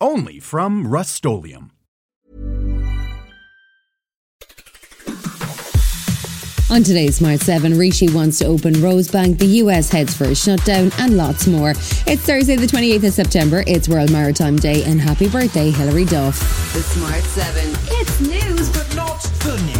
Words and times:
Only 0.00 0.40
from 0.40 0.86
Rust-Oleum 0.86 1.72
On 6.68 6.82
today's 6.82 7.16
Smart 7.16 7.40
7, 7.40 7.78
Rishi 7.78 8.10
wants 8.10 8.40
to 8.40 8.46
open 8.46 8.74
Rosebank, 8.74 9.38
the 9.38 9.46
US 9.62 9.88
heads 9.88 10.14
for 10.14 10.24
a 10.24 10.34
shutdown, 10.34 10.90
and 10.98 11.16
lots 11.16 11.46
more. 11.46 11.70
It's 11.70 12.22
Thursday, 12.22 12.56
the 12.56 12.66
28th 12.66 13.06
of 13.06 13.12
September. 13.14 13.62
It's 13.68 13.88
World 13.88 14.10
Maritime 14.10 14.56
Day, 14.56 14.82
and 14.82 15.00
happy 15.00 15.28
birthday, 15.28 15.70
Hilary 15.70 16.04
Duff. 16.04 16.38
The 16.74 16.82
Smart 16.82 17.22
7. 17.22 17.70
It's 17.92 18.20
news, 18.20 18.68
but 18.70 18.96
not 18.96 19.22
the 19.44 19.56
news. 19.64 19.75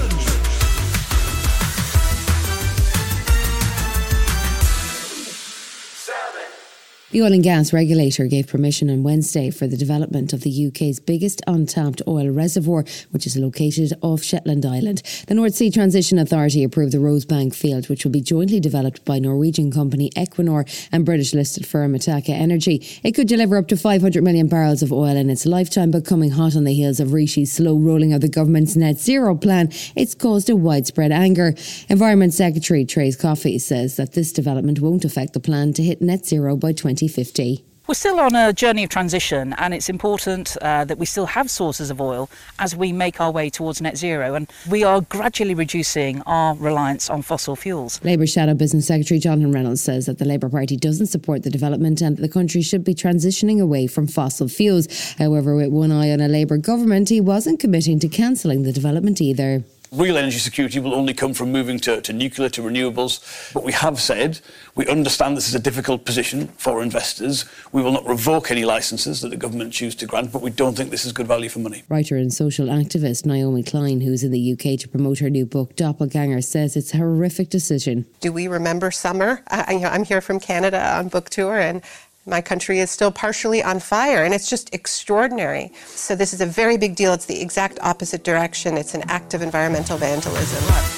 The 7.16 7.22
oil 7.22 7.32
and 7.32 7.42
gas 7.42 7.72
regulator 7.72 8.26
gave 8.26 8.46
permission 8.46 8.90
on 8.90 9.02
Wednesday 9.02 9.48
for 9.48 9.66
the 9.66 9.78
development 9.78 10.34
of 10.34 10.42
the 10.42 10.66
UK's 10.66 11.00
biggest 11.00 11.40
untapped 11.46 12.02
oil 12.06 12.28
reservoir, 12.28 12.84
which 13.10 13.26
is 13.26 13.38
located 13.38 13.94
off 14.02 14.22
Shetland 14.22 14.66
Island. 14.66 15.00
The 15.26 15.34
North 15.34 15.54
Sea 15.54 15.70
Transition 15.70 16.18
Authority 16.18 16.62
approved 16.62 16.92
the 16.92 16.98
Rosebank 16.98 17.54
field, 17.54 17.88
which 17.88 18.04
will 18.04 18.12
be 18.12 18.20
jointly 18.20 18.60
developed 18.60 19.02
by 19.06 19.18
Norwegian 19.18 19.72
company 19.72 20.10
Equinor 20.10 20.68
and 20.92 21.06
British 21.06 21.32
listed 21.32 21.66
firm 21.66 21.94
Ithaca 21.94 22.32
Energy. 22.32 22.86
It 23.02 23.12
could 23.12 23.28
deliver 23.28 23.56
up 23.56 23.68
to 23.68 23.78
500 23.78 24.22
million 24.22 24.46
barrels 24.46 24.82
of 24.82 24.92
oil 24.92 25.16
in 25.16 25.30
its 25.30 25.46
lifetime, 25.46 25.92
but 25.92 26.04
coming 26.04 26.32
hot 26.32 26.54
on 26.54 26.64
the 26.64 26.74
heels 26.74 27.00
of 27.00 27.14
Rishi's 27.14 27.50
slow 27.50 27.78
rolling 27.78 28.12
of 28.12 28.20
the 28.20 28.28
government's 28.28 28.76
net 28.76 28.98
zero 28.98 29.34
plan, 29.34 29.70
it's 29.96 30.14
caused 30.14 30.50
a 30.50 30.54
widespread 30.54 31.12
anger. 31.12 31.54
Environment 31.88 32.34
Secretary 32.34 32.84
Thérèse 32.84 33.18
Coffey 33.18 33.58
says 33.58 33.96
that 33.96 34.12
this 34.12 34.32
development 34.32 34.80
won't 34.80 35.06
affect 35.06 35.32
the 35.32 35.40
plan 35.40 35.72
to 35.72 35.82
hit 35.82 36.02
net 36.02 36.26
zero 36.26 36.56
by 36.56 36.74
20 36.74 37.05
2050. 37.08 37.64
We're 37.88 37.94
still 37.94 38.18
on 38.18 38.34
a 38.34 38.52
journey 38.52 38.82
of 38.82 38.90
transition, 38.90 39.54
and 39.58 39.72
it's 39.72 39.88
important 39.88 40.56
uh, 40.60 40.84
that 40.86 40.98
we 40.98 41.06
still 41.06 41.26
have 41.26 41.48
sources 41.48 41.88
of 41.88 42.00
oil 42.00 42.28
as 42.58 42.74
we 42.74 42.90
make 42.90 43.20
our 43.20 43.30
way 43.30 43.48
towards 43.48 43.80
net 43.80 43.96
zero. 43.96 44.34
And 44.34 44.52
we 44.68 44.82
are 44.82 45.02
gradually 45.02 45.54
reducing 45.54 46.20
our 46.22 46.56
reliance 46.56 47.08
on 47.08 47.22
fossil 47.22 47.54
fuels. 47.54 48.00
Labour 48.02 48.26
Shadow 48.26 48.54
Business 48.54 48.88
Secretary 48.88 49.20
Jonathan 49.20 49.52
Reynolds 49.52 49.82
says 49.82 50.06
that 50.06 50.18
the 50.18 50.24
Labour 50.24 50.48
Party 50.48 50.76
doesn't 50.76 51.06
support 51.06 51.44
the 51.44 51.50
development 51.50 52.00
and 52.00 52.16
that 52.16 52.22
the 52.22 52.28
country 52.28 52.60
should 52.60 52.82
be 52.82 52.92
transitioning 52.92 53.60
away 53.60 53.86
from 53.86 54.08
fossil 54.08 54.48
fuels. 54.48 54.88
However, 55.16 55.54
with 55.54 55.70
one 55.70 55.92
eye 55.92 56.10
on 56.10 56.20
a 56.20 56.26
Labour 56.26 56.58
government, 56.58 57.08
he 57.08 57.20
wasn't 57.20 57.60
committing 57.60 58.00
to 58.00 58.08
cancelling 58.08 58.64
the 58.64 58.72
development 58.72 59.20
either 59.20 59.62
real 59.96 60.16
energy 60.16 60.38
security 60.38 60.78
will 60.78 60.94
only 60.94 61.14
come 61.14 61.34
from 61.34 61.50
moving 61.50 61.78
to, 61.80 62.00
to 62.02 62.12
nuclear, 62.12 62.48
to 62.50 62.60
renewables. 62.62 63.52
But 63.52 63.64
we 63.64 63.72
have 63.72 64.00
said 64.00 64.40
we 64.74 64.86
understand 64.86 65.36
this 65.36 65.48
is 65.48 65.54
a 65.54 65.60
difficult 65.60 66.04
position 66.04 66.48
for 66.58 66.82
investors. 66.82 67.46
We 67.72 67.82
will 67.82 67.92
not 67.92 68.06
revoke 68.06 68.50
any 68.50 68.64
licences 68.64 69.22
that 69.22 69.30
the 69.30 69.36
government 69.36 69.72
choose 69.72 69.94
to 69.96 70.06
grant, 70.06 70.32
but 70.32 70.42
we 70.42 70.50
don't 70.50 70.76
think 70.76 70.90
this 70.90 71.06
is 71.06 71.12
good 71.12 71.26
value 71.26 71.48
for 71.48 71.60
money. 71.60 71.82
Writer 71.88 72.16
and 72.16 72.32
social 72.32 72.66
activist 72.66 73.24
Naomi 73.24 73.62
Klein, 73.62 74.02
who's 74.02 74.22
in 74.22 74.32
the 74.32 74.52
UK 74.52 74.78
to 74.80 74.88
promote 74.88 75.18
her 75.20 75.30
new 75.30 75.46
book, 75.46 75.76
Doppelganger, 75.76 76.42
says 76.42 76.76
it's 76.76 76.92
a 76.92 76.98
horrific 76.98 77.48
decision. 77.48 78.04
Do 78.20 78.32
we 78.32 78.48
remember 78.48 78.90
summer? 78.90 79.42
I, 79.48 79.72
you 79.74 79.80
know, 79.80 79.88
I'm 79.88 80.04
here 80.04 80.20
from 80.20 80.40
Canada 80.40 80.96
on 80.96 81.08
book 81.08 81.30
tour, 81.30 81.58
and 81.58 81.82
my 82.26 82.40
country 82.40 82.80
is 82.80 82.90
still 82.90 83.12
partially 83.12 83.62
on 83.62 83.80
fire, 83.80 84.24
and 84.24 84.34
it's 84.34 84.50
just 84.50 84.74
extraordinary. 84.74 85.72
So, 85.86 86.16
this 86.16 86.34
is 86.34 86.40
a 86.40 86.46
very 86.46 86.76
big 86.76 86.96
deal. 86.96 87.12
It's 87.12 87.26
the 87.26 87.40
exact 87.40 87.78
opposite 87.80 88.24
direction. 88.24 88.76
It's 88.76 88.94
an 88.94 89.04
act 89.08 89.34
of 89.34 89.42
environmental 89.42 89.96
vandalism. 89.96 90.95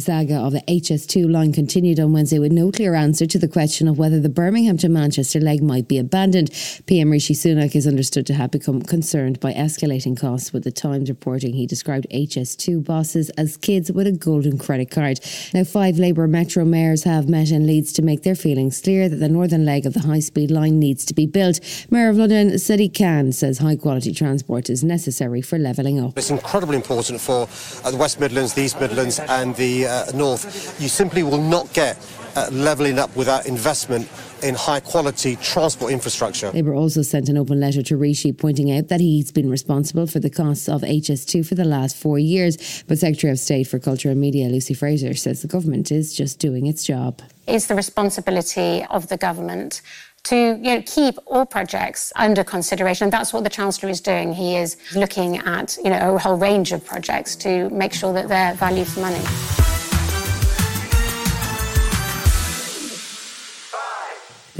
The 0.00 0.06
saga 0.06 0.36
of 0.36 0.54
the 0.54 0.62
HS2 0.62 1.30
line 1.30 1.52
continued 1.52 2.00
on 2.00 2.14
Wednesday 2.14 2.38
with 2.38 2.52
no 2.52 2.72
clear 2.72 2.94
answer 2.94 3.26
to 3.26 3.38
the 3.38 3.46
question 3.46 3.86
of 3.86 3.98
whether 3.98 4.18
the 4.18 4.30
Birmingham 4.30 4.78
to 4.78 4.88
Manchester 4.88 5.40
leg 5.40 5.62
might 5.62 5.88
be 5.88 5.98
abandoned. 5.98 6.50
PM 6.86 7.10
Rishi 7.10 7.34
Sunak 7.34 7.76
is 7.76 7.86
understood 7.86 8.26
to 8.28 8.32
have 8.32 8.50
become 8.50 8.80
concerned 8.80 9.38
by 9.40 9.52
escalating 9.52 10.18
costs, 10.18 10.54
with 10.54 10.64
the 10.64 10.72
Times 10.72 11.10
reporting 11.10 11.52
he 11.52 11.66
described 11.66 12.06
HS2 12.10 12.82
bosses 12.82 13.28
as 13.36 13.58
kids 13.58 13.92
with 13.92 14.06
a 14.06 14.12
golden 14.12 14.56
credit 14.56 14.90
card. 14.90 15.20
Now, 15.52 15.64
five 15.64 15.98
Labour 15.98 16.26
Metro 16.26 16.64
mayors 16.64 17.04
have 17.04 17.28
met 17.28 17.50
in 17.50 17.66
Leeds 17.66 17.92
to 17.92 18.00
make 18.00 18.22
their 18.22 18.34
feelings 18.34 18.80
clear 18.80 19.06
that 19.06 19.16
the 19.16 19.28
northern 19.28 19.66
leg 19.66 19.84
of 19.84 19.92
the 19.92 20.00
high 20.00 20.20
speed 20.20 20.50
line 20.50 20.78
needs 20.78 21.04
to 21.04 21.12
be 21.12 21.26
built. 21.26 21.60
Mayor 21.90 22.08
of 22.08 22.16
London, 22.16 22.52
Sadiq 22.52 22.96
Khan, 22.96 23.32
says 23.32 23.58
high 23.58 23.76
quality 23.76 24.14
transport 24.14 24.70
is 24.70 24.82
necessary 24.82 25.42
for 25.42 25.58
levelling 25.58 26.00
up. 26.02 26.16
It's 26.16 26.30
incredibly 26.30 26.76
important 26.76 27.20
for 27.20 27.46
uh, 27.84 27.90
the 27.90 27.98
West 27.98 28.18
Midlands, 28.18 28.54
the 28.54 28.62
East 28.62 28.80
Midlands, 28.80 29.18
and 29.18 29.54
the 29.56 29.89
uh, 29.90 30.10
north, 30.14 30.80
you 30.80 30.88
simply 30.88 31.22
will 31.22 31.42
not 31.42 31.72
get 31.72 31.98
uh, 32.36 32.48
levelling 32.52 32.98
up 32.98 33.14
without 33.16 33.46
investment 33.46 34.08
in 34.42 34.54
high 34.54 34.80
quality 34.80 35.36
transport 35.36 35.92
infrastructure. 35.92 36.50
Labour 36.52 36.74
also 36.74 37.02
sent 37.02 37.28
an 37.28 37.36
open 37.36 37.60
letter 37.60 37.82
to 37.82 37.96
Rishi 37.96 38.32
pointing 38.32 38.74
out 38.76 38.88
that 38.88 39.00
he's 39.00 39.32
been 39.32 39.50
responsible 39.50 40.06
for 40.06 40.20
the 40.20 40.30
costs 40.30 40.68
of 40.68 40.82
HS2 40.82 41.46
for 41.46 41.54
the 41.54 41.64
last 41.64 41.96
four 41.96 42.18
years. 42.18 42.84
But 42.86 42.98
Secretary 42.98 43.30
of 43.30 43.38
State 43.38 43.64
for 43.64 43.78
Culture 43.78 44.10
and 44.10 44.20
Media 44.20 44.48
Lucy 44.48 44.74
Frazer 44.74 45.14
says 45.14 45.42
the 45.42 45.48
government 45.48 45.90
is 45.90 46.14
just 46.14 46.38
doing 46.38 46.66
its 46.66 46.84
job. 46.84 47.20
It's 47.46 47.66
the 47.66 47.74
responsibility 47.74 48.84
of 48.90 49.08
the 49.08 49.16
government 49.16 49.82
to 50.22 50.36
you 50.36 50.56
know, 50.56 50.82
keep 50.86 51.16
all 51.26 51.46
projects 51.46 52.12
under 52.16 52.44
consideration. 52.44 53.04
And 53.04 53.12
that's 53.12 53.32
what 53.32 53.44
the 53.44 53.50
Chancellor 53.50 53.88
is 53.88 54.00
doing. 54.00 54.32
He 54.34 54.56
is 54.56 54.76
looking 54.94 55.38
at 55.38 55.76
you 55.82 55.90
know, 55.90 56.14
a 56.14 56.18
whole 56.18 56.36
range 56.36 56.72
of 56.72 56.84
projects 56.84 57.36
to 57.36 57.70
make 57.70 57.92
sure 57.92 58.12
that 58.12 58.28
they're 58.28 58.54
value 58.54 58.84
for 58.84 59.00
money. 59.00 59.69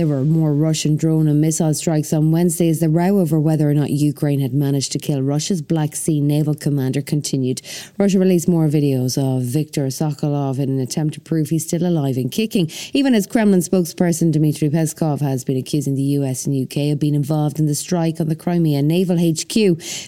There 0.00 0.06
were 0.06 0.24
more 0.24 0.54
Russian 0.54 0.96
drone 0.96 1.28
and 1.28 1.42
missile 1.42 1.74
strikes 1.74 2.14
on 2.14 2.32
Wednesday 2.32 2.70
as 2.70 2.80
the 2.80 2.88
row 2.88 3.18
over 3.18 3.38
whether 3.38 3.68
or 3.68 3.74
not 3.74 3.90
Ukraine 3.90 4.40
had 4.40 4.54
managed 4.54 4.92
to 4.92 4.98
kill 4.98 5.20
Russia's 5.20 5.60
Black 5.60 5.94
Sea 5.94 6.22
naval 6.22 6.54
commander 6.54 7.02
continued. 7.02 7.60
Russia 7.98 8.18
released 8.18 8.48
more 8.48 8.66
videos 8.66 9.18
of 9.18 9.42
Viktor 9.42 9.88
Sokolov 9.88 10.58
in 10.58 10.70
an 10.70 10.80
attempt 10.80 11.12
to 11.12 11.20
prove 11.20 11.50
he's 11.50 11.66
still 11.66 11.86
alive 11.86 12.16
and 12.16 12.32
kicking, 12.32 12.70
even 12.94 13.14
as 13.14 13.26
Kremlin 13.26 13.60
spokesperson 13.60 14.32
Dmitry 14.32 14.70
Peskov 14.70 15.20
has 15.20 15.44
been 15.44 15.58
accusing 15.58 15.96
the 15.96 16.16
US 16.16 16.46
and 16.46 16.56
UK 16.56 16.92
of 16.92 16.98
being 16.98 17.14
involved 17.14 17.58
in 17.58 17.66
the 17.66 17.74
strike 17.74 18.20
on 18.20 18.30
the 18.30 18.34
Crimea 18.34 18.80
naval 18.80 19.18
HQ. 19.18 19.54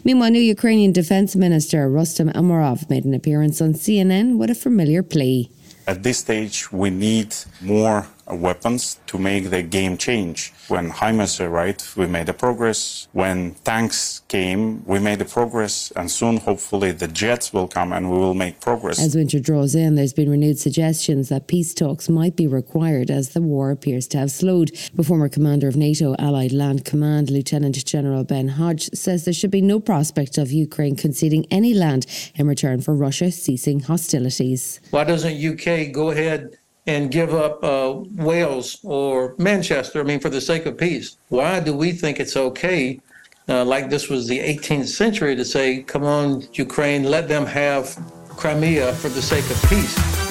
Meanwhile, 0.07 0.31
new 0.31 0.41
Ukrainian 0.41 0.93
defense 0.93 1.37
minister 1.37 1.91
Rustem 1.91 2.33
Umerov 2.33 2.89
made 2.89 3.05
an 3.05 3.13
appearance 3.13 3.61
on 3.61 3.75
CNN 3.75 4.39
with 4.39 4.49
a 4.49 4.55
familiar 4.55 5.03
plea. 5.03 5.51
At 5.87 6.03
this 6.03 6.19
stage, 6.19 6.71
we 6.71 6.91
need 6.91 7.35
more 7.61 8.07
weapons 8.27 8.99
to 9.07 9.19
make 9.19 9.51
the 9.51 9.63
game 9.63 9.97
change. 9.97 10.53
When 10.69 10.91
HIMARS 10.91 11.41
arrived, 11.41 11.97
we 11.97 12.07
made 12.07 12.29
a 12.29 12.33
progress. 12.33 13.09
When 13.13 13.55
tanks 13.65 14.23
came, 14.29 14.85
we 14.85 14.99
made 14.99 15.21
a 15.21 15.25
progress. 15.25 15.93
And 15.97 16.11
soon, 16.11 16.39
hopefully, 16.39 16.93
the 16.93 17.09
jets 17.09 17.53
will 17.53 17.69
come 17.69 17.93
and 17.93 18.11
we 18.11 18.19
will 18.19 18.35
make 18.35 18.61
progress. 18.61 19.01
As 19.01 19.15
winter 19.15 19.41
draws 19.41 19.75
in, 19.75 19.95
there's 19.97 20.13
been 20.13 20.31
renewed 20.31 20.59
suggestions 20.59 21.29
that 21.29 21.47
peace 21.47 21.75
talks 21.75 22.09
might 22.09 22.37
be 22.37 22.47
required 22.47 23.11
as 23.11 23.31
the 23.31 23.43
war 23.43 23.71
appears 23.71 24.07
to 24.09 24.19
have 24.19 24.31
slowed. 24.31 24.71
The 24.95 25.03
former 25.03 25.29
commander 25.29 25.69
of 25.69 25.77
NATO 25.77 26.15
Allied 26.19 26.53
Land 26.53 26.85
Command, 26.85 27.31
Lieutenant 27.31 27.85
General 27.85 28.25
Ben 28.25 28.49
Hodges, 28.49 28.91
says 28.95 29.25
there 29.25 29.35
should 29.35 29.51
be 29.51 29.63
no 29.63 29.81
prospect 29.81 30.39
of 30.39 30.53
Ukraine 30.53 30.97
conceding 30.97 31.47
any 31.51 31.75
land 31.75 32.07
in 32.37 32.47
return 32.47 32.81
for 32.81 32.95
Russia 32.95 33.31
ceasing 33.31 33.81
hostilities. 33.81 34.81
Why 34.91 35.05
doesn't 35.05 35.35
UK 35.45 35.93
go 35.93 36.11
ahead 36.11 36.59
and 36.87 37.11
give 37.11 37.33
up 37.35 37.63
uh, 37.63 37.95
Wales 38.17 38.79
or 38.83 39.35
Manchester, 39.39 40.01
I 40.01 40.03
mean, 40.05 40.21
for 40.21 40.31
the 40.31 40.41
sake 40.41 40.67
of 40.67 40.77
peace? 40.77 41.17
Why 41.29 41.61
do 41.61 41.75
we 41.75 41.93
think 41.93 42.19
it's 42.19 42.37
okay, 42.37 43.01
uh, 43.49 43.65
like 43.65 43.89
this 43.89 44.09
was 44.09 44.27
the 44.27 44.39
18th 44.39 44.89
century, 44.89 45.37
to 45.37 45.45
say, 45.45 45.83
come 45.83 46.05
on, 46.05 46.47
Ukraine, 46.55 47.05
let 47.05 47.29
them 47.29 47.47
have 47.47 47.97
Crimea 48.31 48.93
for 48.95 49.09
the 49.09 49.23
sake 49.23 49.49
of 49.51 49.63
peace? 49.69 50.22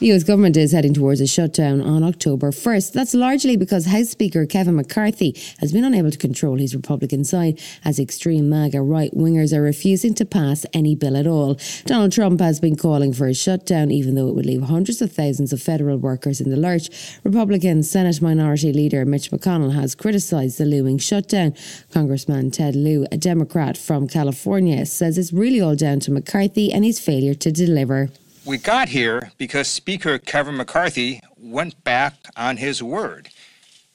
The 0.00 0.12
US 0.12 0.22
government 0.22 0.56
is 0.56 0.70
heading 0.70 0.94
towards 0.94 1.20
a 1.20 1.26
shutdown 1.26 1.80
on 1.80 2.04
October 2.04 2.52
1st. 2.52 2.92
That's 2.92 3.14
largely 3.14 3.56
because 3.56 3.86
House 3.86 4.10
Speaker 4.10 4.46
Kevin 4.46 4.76
McCarthy 4.76 5.36
has 5.58 5.72
been 5.72 5.82
unable 5.82 6.12
to 6.12 6.16
control 6.18 6.56
his 6.56 6.72
Republican 6.72 7.24
side 7.24 7.60
as 7.84 7.98
extreme 7.98 8.48
MAGA 8.48 8.80
right 8.80 9.12
wingers 9.12 9.52
are 9.52 9.60
refusing 9.60 10.14
to 10.14 10.24
pass 10.24 10.64
any 10.72 10.94
bill 10.94 11.16
at 11.16 11.26
all. 11.26 11.58
Donald 11.84 12.12
Trump 12.12 12.38
has 12.38 12.60
been 12.60 12.76
calling 12.76 13.12
for 13.12 13.26
a 13.26 13.34
shutdown, 13.34 13.90
even 13.90 14.14
though 14.14 14.28
it 14.28 14.36
would 14.36 14.46
leave 14.46 14.62
hundreds 14.62 15.02
of 15.02 15.10
thousands 15.10 15.52
of 15.52 15.60
federal 15.60 15.98
workers 15.98 16.40
in 16.40 16.48
the 16.50 16.56
lurch. 16.56 17.18
Republican 17.24 17.82
Senate 17.82 18.22
Minority 18.22 18.72
Leader 18.72 19.04
Mitch 19.04 19.32
McConnell 19.32 19.74
has 19.74 19.96
criticised 19.96 20.58
the 20.58 20.64
looming 20.64 20.98
shutdown. 20.98 21.54
Congressman 21.92 22.52
Ted 22.52 22.76
Lieu, 22.76 23.04
a 23.10 23.16
Democrat 23.16 23.76
from 23.76 24.06
California, 24.06 24.86
says 24.86 25.18
it's 25.18 25.32
really 25.32 25.60
all 25.60 25.74
down 25.74 25.98
to 25.98 26.12
McCarthy 26.12 26.72
and 26.72 26.84
his 26.84 27.00
failure 27.00 27.34
to 27.34 27.50
deliver. 27.50 28.10
We 28.48 28.56
got 28.56 28.88
here 28.88 29.30
because 29.36 29.68
Speaker 29.68 30.18
Kevin 30.18 30.56
McCarthy 30.56 31.20
went 31.36 31.84
back 31.84 32.14
on 32.34 32.56
his 32.56 32.82
word. 32.82 33.28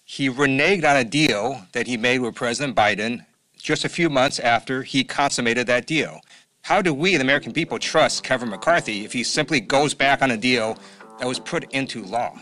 He 0.05 0.29
reneged 0.29 0.87
on 0.87 0.95
a 0.95 1.03
deal 1.03 1.65
that 1.71 1.87
he 1.87 1.97
made 1.97 2.19
with 2.19 2.35
President 2.35 2.75
Biden 2.75 3.25
just 3.57 3.83
a 3.83 3.89
few 3.89 4.11
months 4.11 4.39
after 4.39 4.83
he 4.83 5.03
consummated 5.03 5.65
that 5.65 5.87
deal. 5.87 6.21
How 6.61 6.83
do 6.83 6.93
we, 6.93 7.17
the 7.17 7.23
American 7.23 7.51
people, 7.51 7.79
trust 7.79 8.23
Kevin 8.23 8.49
McCarthy 8.49 9.03
if 9.03 9.11
he 9.11 9.23
simply 9.23 9.59
goes 9.59 9.95
back 9.95 10.21
on 10.21 10.29
a 10.29 10.37
deal 10.37 10.77
that 11.17 11.27
was 11.27 11.39
put 11.39 11.63
into 11.73 12.03
law? 12.03 12.37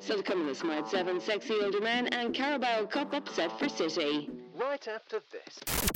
So 0.00 0.20
coming 0.22 0.48
this 0.48 0.58
Smart 0.58 0.88
7, 0.88 1.20
Sexy 1.20 1.54
Older 1.62 1.80
Man 1.80 2.08
and 2.08 2.34
Carabao 2.34 2.86
Cup 2.86 3.14
upset 3.14 3.56
for 3.56 3.68
City. 3.68 4.28
Right 4.56 4.88
after 4.88 5.22
this. 5.30 5.95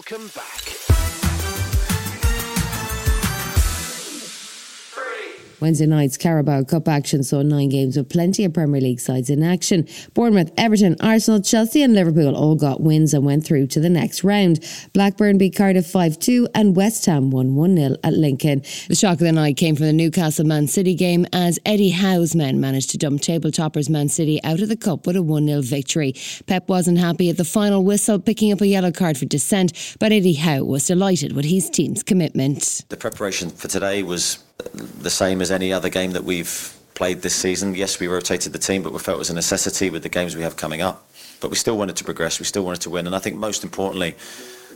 Welcome 0.00 0.28
back. 0.28 0.79
Wednesday 5.60 5.86
night's 5.86 6.16
Carabao 6.16 6.64
Cup 6.64 6.88
action 6.88 7.22
saw 7.22 7.42
nine 7.42 7.68
games 7.68 7.96
with 7.96 8.08
plenty 8.08 8.44
of 8.44 8.54
Premier 8.54 8.80
League 8.80 9.00
sides 9.00 9.28
in 9.28 9.42
action. 9.42 9.86
Bournemouth, 10.14 10.50
Everton, 10.56 10.96
Arsenal, 11.00 11.42
Chelsea, 11.42 11.82
and 11.82 11.94
Liverpool 11.94 12.34
all 12.34 12.54
got 12.54 12.80
wins 12.80 13.12
and 13.12 13.24
went 13.24 13.44
through 13.44 13.66
to 13.68 13.80
the 13.80 13.90
next 13.90 14.24
round. 14.24 14.64
Blackburn 14.94 15.38
beat 15.38 15.56
Cardiff 15.56 15.86
5 15.86 16.18
2 16.18 16.48
and 16.54 16.74
West 16.74 17.04
Ham 17.06 17.30
won 17.30 17.56
1 17.56 17.76
0 17.76 17.96
at 18.02 18.14
Lincoln. 18.14 18.62
The 18.88 18.94
shock 18.94 19.14
of 19.14 19.18
the 19.20 19.32
night 19.32 19.56
came 19.56 19.76
from 19.76 19.86
the 19.86 19.92
Newcastle 19.92 20.46
Man 20.46 20.66
City 20.66 20.94
game 20.94 21.26
as 21.32 21.58
Eddie 21.66 21.90
Howe's 21.90 22.34
men 22.34 22.60
managed 22.60 22.90
to 22.90 22.98
dump 22.98 23.20
table 23.20 23.50
toppers 23.50 23.90
Man 23.90 24.08
City 24.08 24.42
out 24.42 24.60
of 24.60 24.68
the 24.68 24.76
cup 24.76 25.06
with 25.06 25.16
a 25.16 25.22
1 25.22 25.46
0 25.46 25.60
victory. 25.62 26.14
Pep 26.46 26.68
wasn't 26.68 26.98
happy 26.98 27.28
at 27.28 27.36
the 27.36 27.44
final 27.44 27.84
whistle, 27.84 28.18
picking 28.18 28.52
up 28.52 28.60
a 28.60 28.66
yellow 28.66 28.92
card 28.92 29.18
for 29.18 29.26
dissent, 29.26 29.96
but 29.98 30.12
Eddie 30.12 30.34
Howe 30.34 30.64
was 30.64 30.86
delighted 30.86 31.32
with 31.32 31.44
his 31.44 31.68
team's 31.68 32.02
commitment. 32.02 32.84
The 32.88 32.96
preparation 32.96 33.50
for 33.50 33.68
today 33.68 34.02
was 34.02 34.38
the 34.72 35.10
same 35.10 35.40
as 35.40 35.50
any 35.50 35.72
other 35.72 35.88
game 35.88 36.12
that 36.12 36.24
we've 36.24 36.76
played 36.94 37.22
this 37.22 37.34
season. 37.34 37.74
Yes, 37.74 37.98
we 37.98 38.08
rotated 38.08 38.52
the 38.52 38.58
team, 38.58 38.82
but 38.82 38.92
we 38.92 38.98
felt 38.98 39.16
it 39.16 39.18
was 39.18 39.30
a 39.30 39.34
necessity 39.34 39.90
with 39.90 40.02
the 40.02 40.08
games 40.08 40.36
we 40.36 40.42
have 40.42 40.56
coming 40.56 40.82
up. 40.82 41.08
But 41.40 41.50
we 41.50 41.56
still 41.56 41.78
wanted 41.78 41.96
to 41.96 42.04
progress, 42.04 42.38
we 42.38 42.44
still 42.44 42.64
wanted 42.64 42.82
to 42.82 42.90
win, 42.90 43.06
and 43.06 43.16
I 43.16 43.18
think 43.18 43.36
most 43.36 43.64
importantly, 43.64 44.12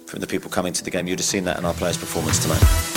from 0.06 0.20
the 0.20 0.26
people 0.26 0.50
coming 0.50 0.72
to 0.72 0.84
the 0.84 0.90
game, 0.90 1.06
you'd 1.06 1.19
have 1.19 1.26
seen 1.26 1.44
that 1.44 1.58
in 1.58 1.64
our 1.64 1.75
players' 1.75 1.98
performance 1.98 2.38
tonight. 2.42 2.94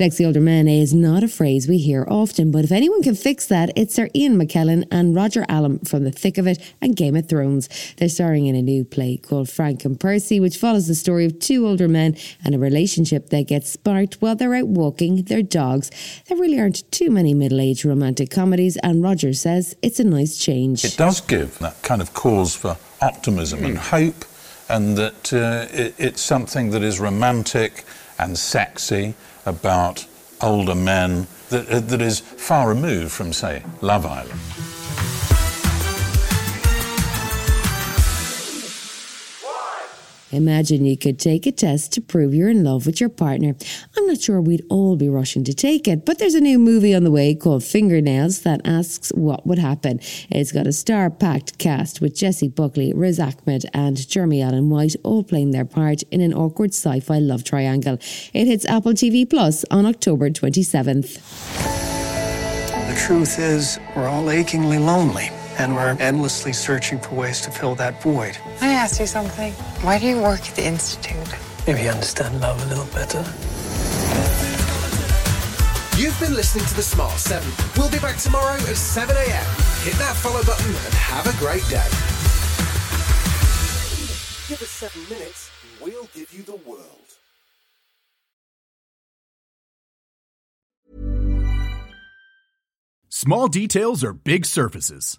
Sexy 0.00 0.24
older 0.24 0.40
man 0.40 0.66
is 0.66 0.94
not 0.94 1.22
a 1.22 1.28
phrase 1.28 1.68
we 1.68 1.76
hear 1.76 2.06
often, 2.08 2.50
but 2.50 2.64
if 2.64 2.72
anyone 2.72 3.02
can 3.02 3.14
fix 3.14 3.44
that, 3.48 3.70
it's 3.76 3.94
Sir 3.94 4.08
Ian 4.14 4.38
McKellen 4.38 4.88
and 4.90 5.14
Roger 5.14 5.44
Allam 5.46 5.78
from 5.80 6.04
The 6.04 6.10
Thick 6.10 6.38
of 6.38 6.46
It 6.46 6.72
and 6.80 6.96
Game 6.96 7.14
of 7.16 7.28
Thrones. 7.28 7.68
They're 7.98 8.08
starring 8.08 8.46
in 8.46 8.54
a 8.54 8.62
new 8.62 8.82
play 8.82 9.18
called 9.18 9.50
Frank 9.50 9.84
and 9.84 10.00
Percy, 10.00 10.40
which 10.40 10.56
follows 10.56 10.88
the 10.88 10.94
story 10.94 11.26
of 11.26 11.38
two 11.38 11.66
older 11.66 11.86
men 11.86 12.16
and 12.42 12.54
a 12.54 12.58
relationship 12.58 13.28
that 13.28 13.46
gets 13.46 13.68
sparked 13.68 14.22
while 14.22 14.34
they're 14.34 14.54
out 14.54 14.68
walking 14.68 15.24
their 15.24 15.42
dogs. 15.42 15.90
There 16.28 16.38
really 16.38 16.58
aren't 16.58 16.90
too 16.90 17.10
many 17.10 17.34
middle 17.34 17.60
aged 17.60 17.84
romantic 17.84 18.30
comedies, 18.30 18.78
and 18.78 19.02
Roger 19.02 19.34
says 19.34 19.76
it's 19.82 20.00
a 20.00 20.04
nice 20.04 20.38
change. 20.38 20.82
It 20.82 20.96
does 20.96 21.20
give 21.20 21.58
that 21.58 21.82
kind 21.82 22.00
of 22.00 22.14
cause 22.14 22.56
for 22.56 22.78
optimism 23.02 23.66
and 23.66 23.76
hope, 23.76 24.24
and 24.66 24.96
that 24.96 25.30
uh, 25.34 25.66
it, 25.70 25.94
it's 25.98 26.22
something 26.22 26.70
that 26.70 26.82
is 26.82 26.98
romantic 26.98 27.84
and 28.20 28.38
sexy 28.38 29.14
about 29.46 30.06
older 30.40 30.74
men 30.74 31.26
that, 31.48 31.88
that 31.88 32.00
is 32.00 32.20
far 32.20 32.68
removed 32.68 33.12
from, 33.12 33.32
say, 33.32 33.62
Love 33.80 34.06
Island. 34.06 35.39
Imagine 40.32 40.84
you 40.84 40.96
could 40.96 41.18
take 41.18 41.46
a 41.46 41.52
test 41.52 41.92
to 41.92 42.00
prove 42.00 42.34
you're 42.34 42.48
in 42.48 42.62
love 42.62 42.86
with 42.86 43.00
your 43.00 43.08
partner. 43.08 43.56
I'm 43.96 44.06
not 44.06 44.20
sure 44.20 44.40
we'd 44.40 44.64
all 44.68 44.96
be 44.96 45.08
rushing 45.08 45.42
to 45.44 45.54
take 45.54 45.88
it, 45.88 46.06
but 46.06 46.18
there's 46.18 46.34
a 46.34 46.40
new 46.40 46.58
movie 46.58 46.94
on 46.94 47.04
the 47.04 47.10
way 47.10 47.34
called 47.34 47.64
Fingernails 47.64 48.42
that 48.42 48.60
asks 48.64 49.10
what 49.10 49.46
would 49.46 49.58
happen. 49.58 50.00
It's 50.30 50.52
got 50.52 50.66
a 50.66 50.72
star 50.72 51.10
packed 51.10 51.58
cast 51.58 52.00
with 52.00 52.14
Jessie 52.14 52.48
Buckley, 52.48 52.92
Riz 52.92 53.18
Ahmed, 53.18 53.66
and 53.74 54.08
Jeremy 54.08 54.42
Allen 54.42 54.70
White 54.70 54.94
all 55.02 55.24
playing 55.24 55.50
their 55.50 55.64
part 55.64 56.02
in 56.04 56.20
an 56.20 56.32
awkward 56.32 56.70
sci 56.70 57.00
fi 57.00 57.18
love 57.18 57.42
triangle. 57.44 57.98
It 58.32 58.46
hits 58.46 58.64
Apple 58.66 58.92
TV 58.92 59.28
Plus 59.28 59.64
on 59.70 59.84
October 59.84 60.30
27th. 60.30 61.18
The 62.88 62.96
truth 62.96 63.38
is, 63.38 63.78
we're 63.96 64.08
all 64.08 64.30
achingly 64.30 64.78
lonely, 64.78 65.30
and 65.60 65.74
we're 65.74 65.94
endlessly 66.00 66.54
searching 66.54 66.98
for 66.98 67.14
ways 67.14 67.42
to 67.42 67.50
fill 67.50 67.74
that 67.74 68.00
void. 68.02 68.34
Can 68.58 68.70
I 68.70 68.72
ask 68.72 68.98
you 68.98 69.06
something? 69.06 69.52
Why 69.82 69.98
do 69.98 70.06
you 70.06 70.16
work 70.16 70.40
at 70.40 70.56
the 70.56 70.64
Institute? 70.64 71.28
Maybe 71.66 71.86
understand 71.86 72.40
love 72.40 72.62
a 72.64 72.66
little 72.66 72.86
better. 72.86 73.18
You've 76.00 76.18
been 76.18 76.34
listening 76.34 76.64
to 76.64 76.74
The 76.74 76.82
Smart 76.82 77.18
7. 77.18 77.46
We'll 77.76 77.90
be 77.90 77.98
back 77.98 78.16
tomorrow 78.16 78.54
at 78.54 78.76
7 78.76 79.14
a.m. 79.14 79.46
Hit 79.84 79.94
that 80.00 80.16
follow 80.16 80.42
button 80.44 80.66
and 80.66 80.94
have 80.94 81.26
a 81.26 81.38
great 81.38 81.66
day. 81.68 81.84
Give 84.48 84.62
us 84.62 84.70
seven 84.70 85.02
minutes, 85.10 85.50
and 85.62 85.92
we'll 85.92 86.08
give 86.14 86.32
you 86.32 86.42
the 86.42 86.56
world. 86.66 86.86
Small 93.10 93.48
details 93.48 94.02
are 94.02 94.14
big 94.14 94.46
surfaces. 94.46 95.18